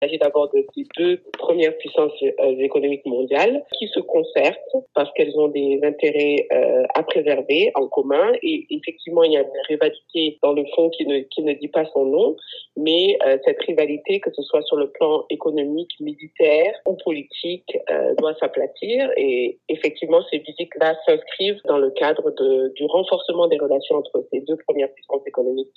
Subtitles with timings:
[0.00, 5.12] Il s'agit d'abord de ces deux premières puissances euh, économiques mondiales qui se concertent parce
[5.14, 8.30] qu'elles ont des intérêts euh, à préserver en commun.
[8.44, 11.66] Et effectivement, il y a une rivalité dans le fond qui ne, qui ne dit
[11.66, 12.36] pas son nom,
[12.76, 17.76] mais euh, cette rivalité, que ce soit sur le plan économique, militaire ou politique,
[18.18, 19.10] doit s'aplatir.
[19.16, 24.42] Et effectivement, ces visites-là s'inscrivent dans le cadre de, du renforcement des relations entre ces
[24.42, 25.74] deux premières puissances économiques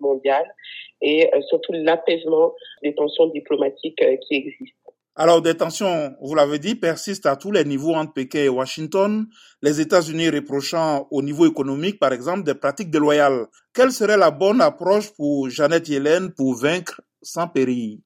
[0.00, 0.52] mondiales
[1.00, 2.52] et surtout l'apaisement
[2.82, 4.92] des tensions diplomatiques euh, qui existent.
[5.14, 9.26] Alors, des tensions, vous l'avez dit, persistent à tous les niveaux entre Pékin et Washington,
[9.60, 13.44] les États-Unis reprochant au niveau économique, par exemple, des pratiques déloyales.
[13.74, 17.98] Quelle serait la bonne approche pour Jeannette Yellen pour vaincre sans péril?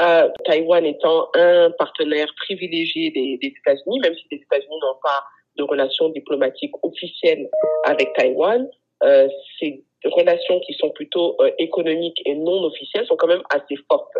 [0.00, 5.24] Euh, Taïwan étant un partenaire privilégié des, États-Unis, même si les États-Unis n'ont pas
[5.56, 7.48] de relations diplomatiques officielles
[7.84, 8.68] avec Taïwan,
[9.02, 13.76] euh, c'est relations qui sont plutôt euh, économiques et non officielles sont quand même assez
[13.88, 14.16] fortes.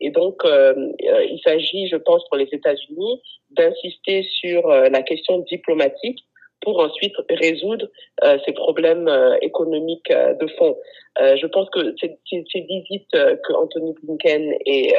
[0.00, 0.74] Et donc, euh,
[1.08, 6.24] euh, il s'agit, je pense, pour les États-Unis d'insister sur la question diplomatique
[6.64, 7.86] pour ensuite résoudre
[8.24, 10.76] euh, ces problèmes euh, économiques euh, de fond.
[11.20, 14.92] je pense que ces, ces, visites que Anthony Blinken et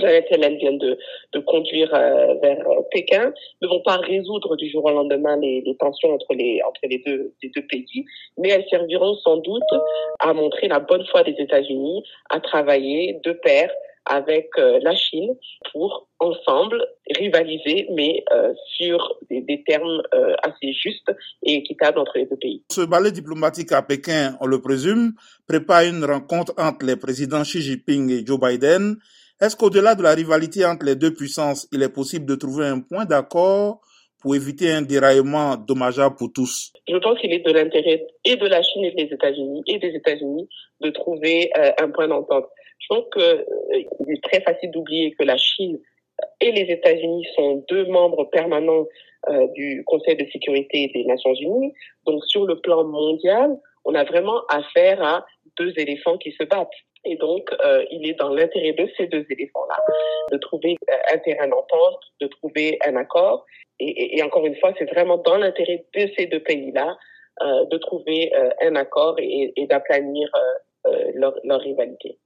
[0.00, 0.98] Janet Yellen viennent de,
[1.34, 1.90] de conduire
[2.42, 6.60] vers Pékin ne vont pas résoudre du jour au lendemain les, les tensions entre les
[6.68, 8.04] entre les deux les deux pays,
[8.38, 9.62] mais elles serviront sans doute
[10.20, 13.70] à montrer la bonne foi des États-Unis à travailler de pair
[14.06, 15.34] avec euh, la Chine
[15.72, 16.80] pour ensemble
[17.16, 21.12] rivaliser, mais euh, sur des, termes euh, assez justes
[21.42, 22.62] et équitables entre les deux pays.
[22.70, 25.12] Ce ballet diplomatique à Pékin, on le présume,
[25.46, 28.96] prépare une rencontre entre les présidents Xi Jinping et Joe Biden.
[29.40, 32.80] Est-ce qu'au-delà de la rivalité entre les deux puissances, il est possible de trouver un
[32.80, 33.80] point d'accord
[34.20, 38.46] pour éviter un déraillement dommageable pour tous Je pense qu'il est de l'intérêt et de
[38.46, 40.48] la Chine et des États-Unis et des États-Unis
[40.80, 42.46] de trouver un point d'entente.
[42.78, 45.78] Je pense qu'il euh, est très facile d'oublier que la Chine
[46.40, 48.86] et les États-Unis sont deux membres permanents
[49.28, 51.72] euh, du Conseil de sécurité des Nations Unies.
[52.06, 55.26] Donc sur le plan mondial, on a vraiment affaire à
[55.58, 56.68] deux éléphants qui se battent.
[57.04, 59.76] Et donc, euh, il est dans l'intérêt de ces deux éléphants-là
[60.32, 60.76] de trouver
[61.12, 63.44] un terrain d'entente, de trouver un accord.
[63.78, 66.96] Et, encore une fois, c'est vraiment dans l'intérêt de ces deux pays-là
[67.42, 70.30] euh, de trouver un accord et, d'aplanir
[71.14, 72.18] leur, leur rivalité.